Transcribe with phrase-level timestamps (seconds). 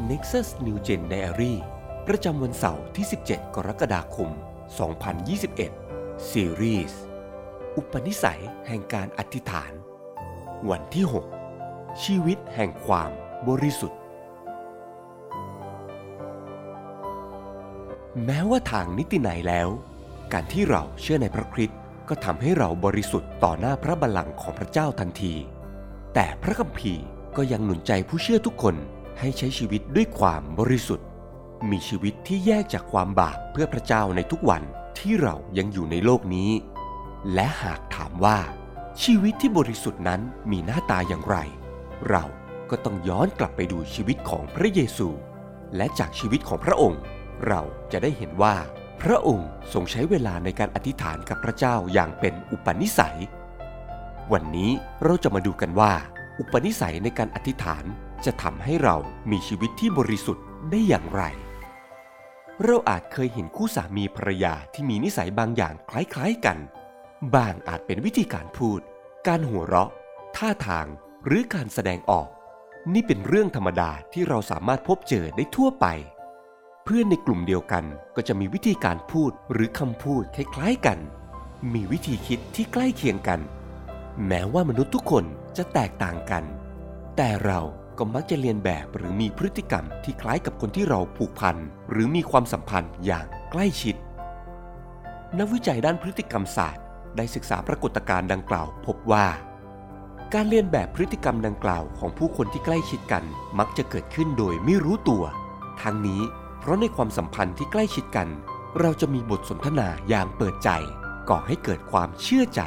[0.00, 1.54] Nexus New Gen Diary
[2.06, 4.30] ประจำวันเสาร์ที่ 17 กรกฎาคม
[5.10, 6.94] 2021 Series
[7.76, 9.72] อุปนิสัยแห่งการอธิษฐาน
[10.70, 11.04] วันที่
[11.52, 13.10] 6 ชีวิตแห่งความ
[13.48, 13.98] บริสุทธิ์
[18.24, 19.68] แม้ว่าทางนิติไหนแล้ว
[20.32, 21.78] การที่เราเชื่อในพระคริสต์
[22.08, 25.34] ก็ทำให้เราบริสุทธิ์ต่อหน้าพระบัลลังก์ของพระเจ้าทันที
[26.14, 27.04] แต่พระคัมภีร์
[27.36, 28.76] ก็ยังหนุนใจผู้เชื่อทุกคน
[29.24, 31.08] ให้ใช้ชีวิตด้วยความบริสุทธิ์
[31.70, 34.62] มีชีวิตที่แยกจากความบาปเพื่อพระเจ้าในทุกวัน
[34.98, 36.50] ที่เรายังอยู่ในโลกนี้
[37.34, 38.38] และหากถามว่า
[39.02, 40.20] ชีวิตที่บริสุทธิ์นั้น
[40.50, 41.36] มีหน้าตาอย่างไร
[42.10, 42.24] เรา
[42.70, 45.08] ก็ต้องย้อนกลับไปดูชีวิตของพระเยซู
[45.76, 47.00] และจากชีวิตของพระองค์
[47.46, 47.60] เรา
[47.92, 48.56] จะได้เห็นว่า
[49.02, 53.18] พระองค์ทรงใช้เวลาในการอธิษฐานกับพระเจ้าอย่างเป็นอุปนิสัย
[54.32, 54.70] วันนี้
[55.04, 55.92] เราจะมาดูกันว่า
[56.38, 57.84] อุปนิสัยในการอธิษฐาน
[58.26, 58.96] จะทำให้เรา
[59.30, 61.22] มีชีวิตที่บริสุทธิ์ได้อย่างไร
[62.64, 66.58] เราอาจเคยเห็นคู่สามีภรรยาที่มีนิสัยบางอย่างคล้ายๆกัน
[67.34, 68.80] บางอาจเป็นวิธีการพูด
[69.26, 69.90] การหัวเราะ
[70.36, 70.86] ท่าทาง
[71.26, 72.28] หรือการแสดงออก
[72.92, 75.86] นี่เป็นเรื่องธรรมดาที่เราสามารถพบเจอได้ทั่วไป
[76.84, 77.84] เพื่อนในกลุ่มเดียวกัน
[78.16, 80.98] ก็จะมีวิธีการพูดหรือคำพูดคล้ายๆกัน
[81.74, 83.40] มีวิธีคิดที่ใกล้เคียงกัน
[84.26, 85.24] แม้ว่ามนุษย์ทุกคน
[85.56, 86.44] จะแตกต่างกัน
[87.16, 87.60] แต่เรา
[87.98, 91.56] ก็มักจะเรียนแบบหรือมีพฤติกรรมที่คล้ายกับคนที่เราผูกพัน
[91.90, 93.96] หรือมีความสัมพันธ์อย่างใกล้ชิด
[95.38, 96.84] นักวิจัยด้านพฤติกรรมศาสตร์
[97.16, 99.26] ได้ศึกษาปรากฏการณ์ดังกล่าว พบว่า
[100.34, 103.24] การเรียนแบบพฤติกรรมดังกล่าวของผู้คนที่ใกล้ชิดกัน
[103.58, 105.24] มักจะเกิดขึ้นโดยไม่รู้ตัว
[105.82, 106.22] ทั้งนี้
[106.58, 108.28] เพราะในความสัมพันธ์ที่ใกล้ชิดกัน
[108.80, 110.70] เราจะมีบทสนทนาอย่างเปิดใจ
[111.28, 112.62] ก่อให้เกิดความเชื่อใจ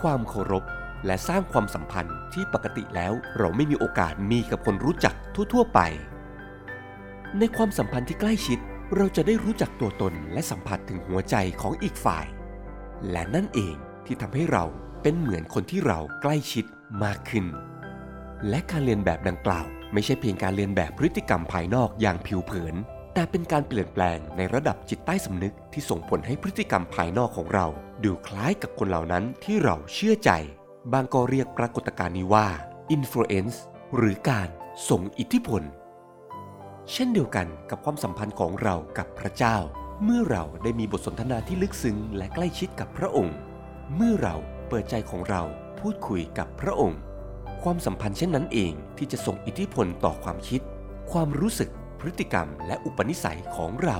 [0.00, 0.64] ความเคารพ
[1.06, 5.80] และสร้างความสัมพันธ์ที่ปกติแล้วเราไม่มีโอกาสมีกับคนรู้จักทั่ว ๆ ไป
[7.38, 8.58] ในความสัมพันธ์ที่ใกล้ชิด
[8.96, 12.26] เราจะได้รู้จักตัวตนและสัมผัสถึงหัวใจของอีกฝ่าย
[13.10, 13.76] และนั่นเอง
[14.06, 14.64] ที่ทำให้เรา
[15.02, 16.64] เป็นเหมือนคนที่เราใกล้ชิด
[17.04, 17.46] มากขึ้น
[18.48, 22.74] และการเรียนแบบดังกล่าว ไม่ใช่เพียงการเรียนแบบพฤติกรรมภายนอกอย่างผิวเผิน
[23.14, 27.66] แต่เป็นการเปลี่ยนแปลงในระดับจิตใต้สำนึกที่ส่งผลให้พฤติกรรมภายนอกของเรา
[28.04, 30.30] ดูคล้ายกับคนเหล่านั้นที่เราเชื่อใจ
[30.92, 32.46] บางก็เรียกปรากฏการณ์นี้ว่า
[32.96, 33.56] influence
[33.96, 34.48] หรือการ
[34.88, 35.62] ส่งอิทธิพล
[36.92, 39.56] เช่นเดียวกันกับความสัมพันธ์ของเรากับพระเจ้า
[40.04, 43.36] เมื่อเราได้มีบทสนทนาที่ลึกซึ้งและใกล้ชิดกับพระองค์
[43.96, 44.36] เมื่อเรา
[44.68, 45.42] เปิดใจของเรา
[45.80, 47.00] พูดคุยกับพระองค์
[47.62, 50.60] ความสัมพันธ์เช่นนั้นเองที่จะส่งอิทธิพลต่อความคิด
[51.12, 51.70] ความรู้สึก
[52.00, 53.98] พฤติกรรมและอุปนิสัยของเรา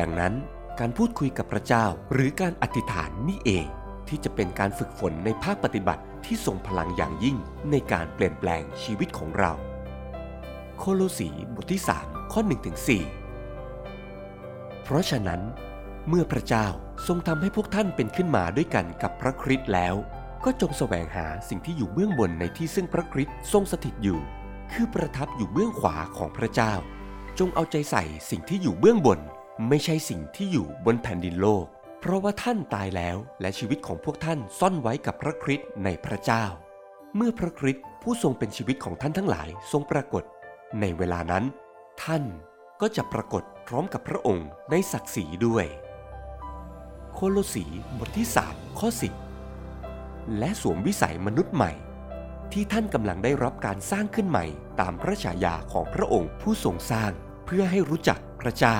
[0.00, 0.34] ดังนั้น
[0.78, 3.66] การพูดคุยกับพระเจ้าหรือการอธิษฐานนี่เอง
[4.08, 7.36] ที่จะเป็นการฝึกฝนในภาคปฏิบัติที่ทรงพลังอย่างยิ่ง
[7.70, 9.52] ในการเปลี่ยนแปลงชีวิตของเรา
[10.78, 12.78] โคโลสีบทที่ 3 ข้อ1ถึง
[13.62, 15.40] 4เพราะฉะนั้น
[16.08, 16.66] เมื่อพระเจ้า
[17.06, 19.94] ทรงทำให้พวกท่านเป็นขึ้นมาด้วยกันกับพระคริสต์แล้ว
[20.44, 24.20] ก็จงแสวงหาสิ่งที่อยู่เบื้องบนในที่ซึ่งพระคริสต์ทรงสถิตอยู่
[24.72, 26.72] คือประทับอยู่เบื้องขวาของพระเจ้า
[27.38, 29.20] จงเอาใจใส่สิ่งที่อยู่เบื้องบน
[29.68, 31.66] ไม่ใช่สิ่งที่อยู่บนแผ่นดินโลก
[32.08, 36.44] ราะว่าท่านตายแล้วและชีวิตของพวกท่านซ่อนไว้กับพระคริสต์ในพระเจ้า
[37.16, 40.24] เมื่อพระคริสต์ผู้ทรงเป็นชีวิตของท่านทั้งหลายทรงปรากฏ
[40.80, 41.44] ในเวลานั้น
[42.04, 42.22] ท่าน
[42.80, 45.66] ก็จะปรากฏพร้อมกับพระองค์ในศักดิ์ศรีด้วย
[47.12, 47.64] โคโลสี
[47.98, 48.88] บทที่3ข้อ
[49.62, 51.72] 10และสวมวิสัยมนุษย์ใหม่
[52.52, 54.46] ที่ท่านกำลังได้รับการสร้างขึ้นใหม่
[54.80, 57.12] ตามพระฉายาของพระองค์ผู้ทรงสร้าง
[57.44, 58.78] เพื่อให้รู้จักพระเจ้า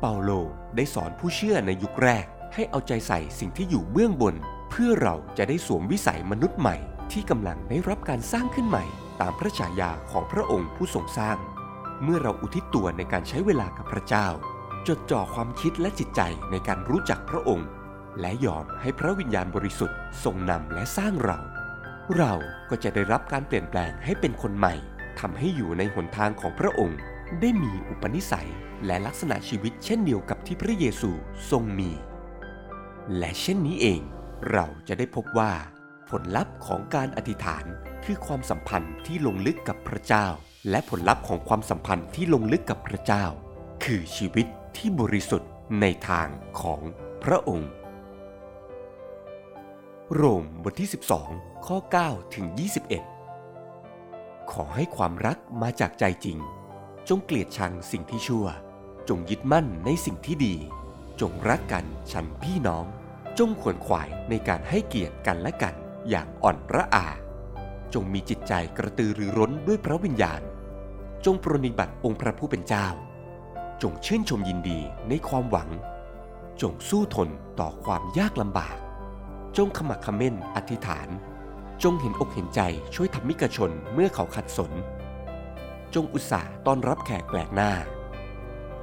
[0.00, 0.30] เปาโล
[0.76, 4.34] ได้สอนผู้เชื่อในยุคแรก ให้เอาใจใส่สิ่งที่อยู่เบื้องบน
[4.70, 6.76] เพื่อเราจะได้สวมวิสัยมนุษย์ใหม่
[7.12, 8.84] ที่กำลังได้รับการสร้างขึ้นใหม่
[9.20, 11.38] ตามพระฉายาของพระองค์ผู้ทรงสร้าง
[12.02, 14.28] เมื่อเราอุทิศตัวในการใช้เวลากับพระเจ้า
[14.88, 16.20] จดจ่อความคิดและจิตใจ
[16.50, 17.68] ในการรู้จักพระองค์
[18.20, 21.38] และยอมให้พระวิญญาณบริสุทธิ์ทรงนำและสร้างเรา
[22.16, 22.34] เรา
[22.70, 24.74] ก็จะได้รับการเปลี่ยนแปลงให้เป็นคนใหม่
[25.20, 26.98] ทำให้อยู่ในหนทางของพระองค์
[27.40, 28.50] ได้มีอุปนิสัย
[28.86, 31.10] และลักษณะชีวิตเช่นเดียวกับที่พระเยซู
[31.50, 31.90] ทรงมี
[33.18, 34.00] และเช่นนี้เอง
[34.52, 35.52] เราจะได้พบว่า
[36.10, 37.64] ผลลัพธ์ของการอธิษฐาน
[38.04, 40.26] คือความสัมพันธ์ที่ลงลึกกับพระเจ้า
[40.70, 43.24] และผลลัพธ์ของความสัมพันธ์ที่ลงลึกกับพระเจ้า
[43.84, 44.46] คือชีวิต
[44.76, 45.50] ที่บริสุทธิ์
[45.80, 46.28] ในทาง
[46.60, 46.82] ของ
[47.24, 47.70] พระองค์
[50.14, 50.88] โรมบทที่
[51.26, 52.46] 12 ข้อ 9 ถึง
[53.68, 56.38] 21 ขอให้ความรักมาจากใจจริง
[57.10, 58.46] จงเกลียดชังสิ่งที่ชั่ว
[59.08, 60.54] จงยึดมั่นในสิ่งที่ดี
[61.20, 62.86] จงรักกันฉันพี่น้อง
[63.38, 65.74] จงขวนขวายในการให้เกียรติกันและกัน
[66.08, 67.08] อย่างอ่อนระอา
[67.94, 70.40] จงมีจิตใจกระตือรือร้นด้วยพระวิญญาณ
[71.24, 72.86] จงปรนนิบัติองค์พระผู้เป็นเจ้า
[73.82, 75.70] จงชื่นชมยินดีในความหวัง
[76.62, 77.28] จงสู้ทน
[77.60, 78.76] ต่อความยากลำบาก
[79.56, 81.08] จงขมักขม้นอธิษฐาน
[81.82, 82.60] จงเห็นอกเห็นใจ
[82.94, 84.72] ช่วยทำมิกชนเมื่อเขาขัดสน
[85.94, 87.72] จงอุตส่าห์ต้อนรับแขกแปลกหน้า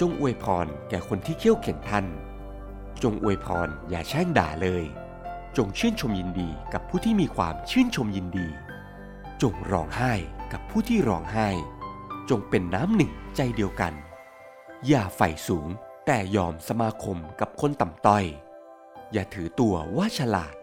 [0.00, 2.06] จงอวยพรแก่คนที่เขี้ยวเข็นท่าน
[3.02, 4.84] จงอวยพรอย่าแช่งด่าเลย
[5.56, 8.48] จงชื่นชมยินดีกับผู้ที่มีความชื่นชมยินดี
[9.42, 10.12] จงร้องไห้
[10.52, 11.48] กับผู้ที่ร้องไห้
[12.30, 13.92] จงเป็นน้ำหนึ่งใจเดียวกัน
[14.86, 15.68] อย่าใฝ่สูง
[16.06, 18.24] แต่ยอมสมาคมกับคนต่ำต้อย
[19.12, 20.54] อย่าถือตัวว่าฉลาด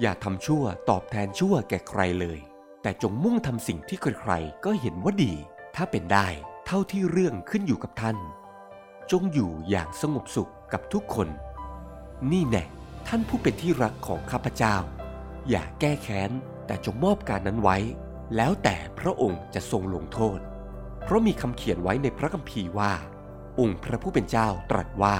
[0.00, 2.38] อย่าทำชั่วตอบแทนชั่วแก่ใครเลย
[2.82, 5.34] แต่จงมุ่งทำสิ่งที่ใครๆก็เห็นว่าดี
[5.74, 6.26] ถ้าเป็นได้
[6.66, 8.16] เท่าที่เรื่องขึ้นอยู่กับท่าน
[9.10, 11.28] จงอยู่อย่างสงบสุขกับทุกคน
[12.32, 12.64] นี่แน่
[13.08, 14.76] ท่านผู้เป็นที่รักของข้าพเจ้า
[15.48, 16.30] อย่าแก้แค้น
[16.66, 17.76] แต่จงมอบการนั้นไว้
[18.36, 20.38] แล้วแต่พระองค์จะทรงลงโทษ
[21.04, 22.92] เพราะมีคำเขียนไว้ในพระคัมภีร์ว่า
[23.60, 25.16] องค์พระผู้เป็นเจ้าตรัสว่า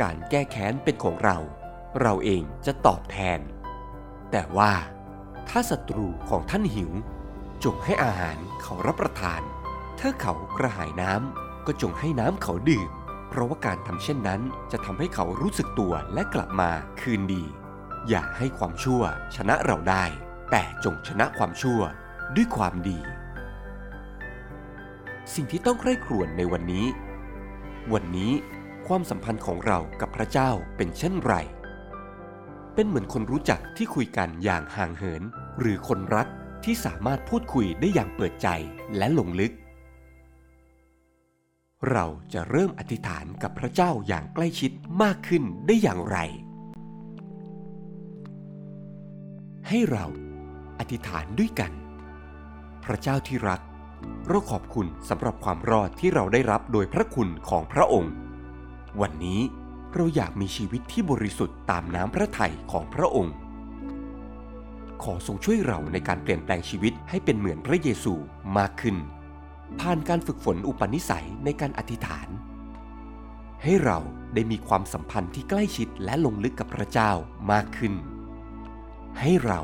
[0.00, 1.38] การแก้แค้นเป็นของเรา
[2.00, 3.40] เราเองจะตอบแทน
[4.30, 4.72] แต่ว่า
[5.48, 6.92] ถ้าศัตรูของท่านหิว
[7.64, 9.42] จงให้อาหารเขารับประทาน
[10.00, 12.90] ถ้าเขากระหายน้ำก็จงให้น้ำเขาดื่ม
[13.28, 14.40] เพราะว่าการทำเช่นนั้น
[14.72, 16.70] จะทำให้เขารู้สึกตัวและกลับมา
[17.00, 17.44] คืนดี
[18.08, 19.02] อย่าให้ความชั่ว
[19.36, 20.04] ชนะเราได้
[20.50, 21.80] แต่จงชนะความชั่ว
[22.34, 22.98] ด้วยความดี
[25.34, 26.86] สิ่งที่ต้องใคร่ครวญในวันนี้
[27.92, 28.32] วันนี้
[28.86, 31.34] ความสัมพันธ์ของเรากับพระเจ้าเป็นเช่นไร
[32.74, 35.22] เป็นเหมือนคนรู้จักที่คุยกันอย่างห่างเหิน
[35.60, 36.26] หรือคนรัก
[36.64, 38.48] ที่สามารถพูดคุยได้อย่างเปิดใจ
[38.96, 39.52] และลงลึก
[41.90, 44.70] เราจะเริ่มอธิษฐานกับพระเจ้าอย่างใกล้ชิด
[45.02, 46.18] มากขึ้นได้อย่างไร
[49.68, 50.06] ให้เรา
[50.78, 51.72] อธิษฐานด้วยกัน
[52.84, 53.60] พระเจ้าที่รัก
[54.28, 58.12] เราขอบคุณสำหรับความรอดที่เราได้รับโดยพระคุณของพระองค์
[59.00, 59.40] วันนี้
[59.94, 63.34] เราอยากมีชีวิตที่บริสุทธิ์ตามน้ำพระทัยของพระองค์
[65.02, 68.14] ขอทรงช่วยเราในการเปลี่ยนแปลงชีวิตให้เป็นเหมือนพระเยซู
[68.58, 68.96] มากขึ้น
[69.80, 72.28] ผ่านการฝึกฝนอุปนิสัยในการอธิษฐาน
[73.62, 73.98] ให้เรา
[74.34, 77.12] ได้มีความสัมพันธ์ที่ใกล้ชิดและลงลึกกับพระเจ้า
[77.52, 77.94] มากขึ้น
[79.20, 79.60] ให้เรา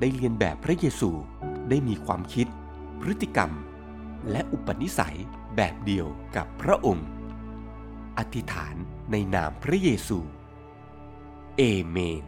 [0.00, 1.10] ได้เรียนแบบพระเยซู
[1.68, 2.46] ได้มีความคิด
[3.00, 3.50] พฤติกรรม
[4.30, 5.18] และอุปนิสัย
[5.56, 6.06] แบบเดียว
[6.36, 7.08] กับพระองค์
[8.18, 8.74] อธิษฐาน
[9.10, 10.18] ในนามพระเยซู
[11.56, 12.24] เอเมน